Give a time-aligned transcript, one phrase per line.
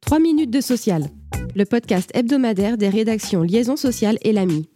[0.00, 1.04] 3 minutes de social,
[1.56, 4.68] le podcast hebdomadaire des rédactions Liaison sociale et l'AMI.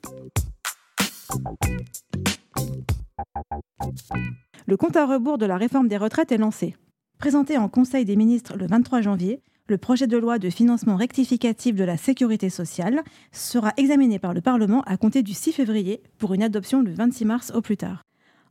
[4.67, 6.75] Le compte à rebours de la réforme des retraites est lancé.
[7.19, 11.75] Présenté en Conseil des ministres le 23 janvier, le projet de loi de financement rectificatif
[11.75, 16.35] de la sécurité sociale sera examiné par le Parlement à compter du 6 février pour
[16.35, 18.03] une adoption le 26 mars au plus tard.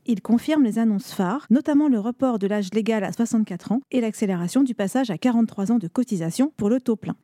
[0.09, 3.99] Il confirme les annonces phares, notamment le report de l'âge légal à 64 ans et
[3.99, 7.17] l'accélération du passage à 43 ans de cotisation pour le taux plein.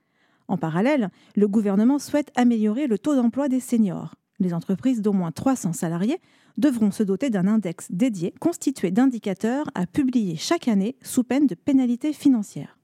[0.50, 4.16] En parallèle, le gouvernement souhaite améliorer le taux d'emploi des seniors.
[4.40, 6.20] Les entreprises d'au moins 300 salariés
[6.58, 11.56] devront se doter d'un index dédié constitué d'indicateurs à publier chaque année sous peine de
[11.56, 12.78] pénalité financière.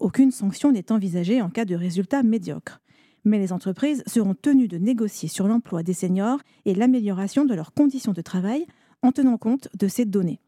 [0.00, 2.80] Aucune sanction n'est envisagée en cas de résultats médiocres.
[3.24, 7.72] Mais les entreprises seront tenues de négocier sur l'emploi des seniors et l'amélioration de leurs
[7.72, 8.66] conditions de travail
[9.02, 10.40] en tenant compte de ces données.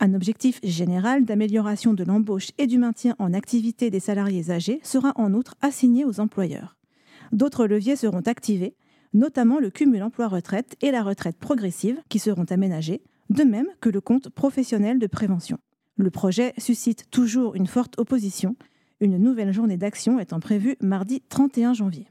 [0.00, 5.12] Un objectif général d'amélioration de l'embauche et du maintien en activité des salariés âgés sera
[5.16, 6.76] en outre assigné aux employeurs.
[7.32, 8.76] D'autres leviers seront activés,
[9.12, 14.00] notamment le cumul emploi-retraite et la retraite progressive qui seront aménagés, de même que le
[14.00, 15.58] compte professionnel de prévention.
[15.96, 18.54] Le projet suscite toujours une forte opposition,
[19.00, 22.06] une nouvelle journée d'action étant prévue mardi 31 janvier.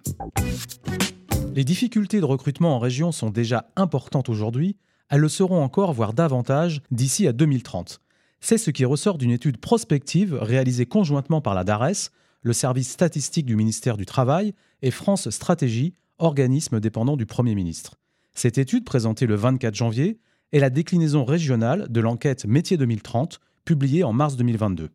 [1.56, 4.76] Les difficultés de recrutement en région sont déjà importantes aujourd'hui,
[5.10, 8.02] elles le seront encore, voire davantage, d'ici à 2030.
[8.40, 13.46] C'est ce qui ressort d'une étude prospective réalisée conjointement par la DARES, le service statistique
[13.46, 17.96] du ministère du Travail, et France Stratégie, organisme dépendant du Premier ministre.
[18.34, 20.20] Cette étude, présentée le 24 janvier,
[20.54, 24.90] est la déclinaison régionale de l'enquête Métier 2030, publiée en mars 2022.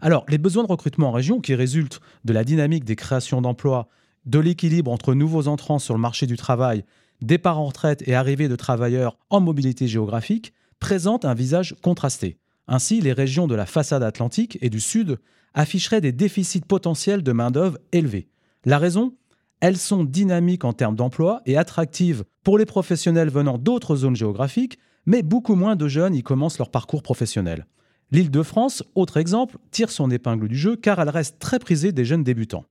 [0.00, 3.88] Alors, les besoins de recrutement en région, qui résultent de la dynamique des créations d'emplois,
[4.26, 6.84] de l'équilibre entre nouveaux entrants sur le marché du travail
[7.20, 12.38] départ en retraite et arrivée de travailleurs en mobilité géographique, présentent un visage contrasté.
[12.66, 15.18] Ainsi, les régions de la façade atlantique et du sud
[15.54, 18.28] afficheraient des déficits potentiels de main-d'œuvre élevés.
[18.64, 19.14] La raison?
[19.60, 24.78] Elles sont dynamiques en termes d'emploi et attractives pour les professionnels venant d'autres zones géographiques,
[25.04, 27.66] mais beaucoup moins de jeunes y commencent leur parcours professionnel.
[28.10, 31.92] L'île de France, autre exemple, tire son épingle du jeu car elle reste très prisée
[31.92, 32.64] des jeunes débutants.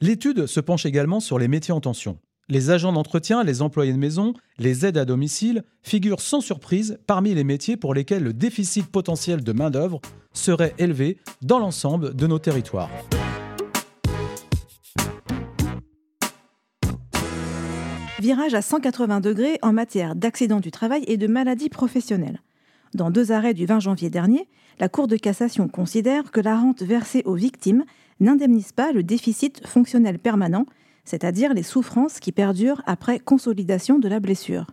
[0.00, 2.18] L'étude se penche également sur les métiers en tension.
[2.50, 7.32] Les agents d'entretien, les employés de maison, les aides à domicile figurent sans surprise parmi
[7.32, 10.02] les métiers pour lesquels le déficit potentiel de main-d'œuvre
[10.34, 12.90] serait élevé dans l'ensemble de nos territoires.
[18.20, 22.42] Virage à 180 degrés en matière d'accidents du travail et de maladies professionnelles.
[22.92, 26.82] Dans deux arrêts du 20 janvier dernier, la Cour de cassation considère que la rente
[26.82, 27.84] versée aux victimes
[28.20, 30.66] n'indemnise pas le déficit fonctionnel permanent
[31.04, 34.66] c'est-à-dire les souffrances qui perdurent après consolidation de la blessure.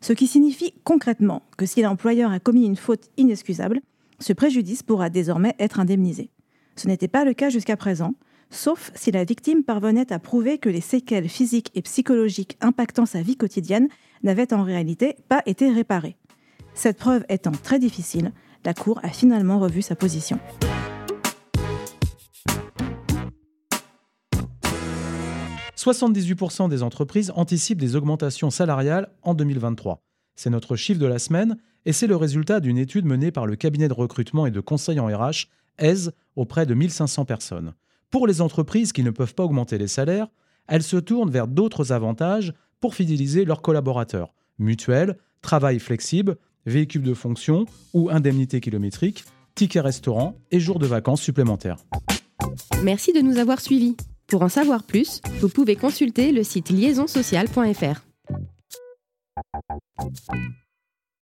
[0.00, 3.80] Ce qui signifie concrètement que si l'employeur a commis une faute inexcusable,
[4.18, 6.30] ce préjudice pourra désormais être indemnisé.
[6.76, 8.14] Ce n'était pas le cas jusqu'à présent,
[8.50, 13.22] sauf si la victime parvenait à prouver que les séquelles physiques et psychologiques impactant sa
[13.22, 13.88] vie quotidienne
[14.22, 16.16] n'avaient en réalité pas été réparées.
[16.74, 18.32] Cette preuve étant très difficile,
[18.64, 20.38] la Cour a finalement revu sa position.
[25.86, 30.02] 78% des entreprises anticipent des augmentations salariales en 2023.
[30.34, 33.54] C'est notre chiffre de la semaine et c'est le résultat d'une étude menée par le
[33.54, 35.46] cabinet de recrutement et de conseil en RH,
[35.78, 37.74] EZ, auprès de 1500 personnes.
[38.10, 40.26] Pour les entreprises qui ne peuvent pas augmenter les salaires,
[40.66, 44.34] elles se tournent vers d'autres avantages pour fidéliser leurs collaborateurs.
[44.58, 46.36] Mutuelles, travail flexible,
[46.66, 47.64] véhicules de fonction
[47.94, 49.24] ou indemnités kilométriques,
[49.54, 51.78] tickets restaurant et jours de vacances supplémentaires.
[52.82, 53.96] Merci de nous avoir suivis.
[54.28, 58.02] Pour en savoir plus, vous pouvez consulter le site liaisonsocial.fr.